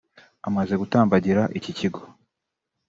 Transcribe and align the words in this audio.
amaze 0.47 0.73
gutambagira 0.81 1.43
iki 1.57 1.71
kigo 1.77 2.01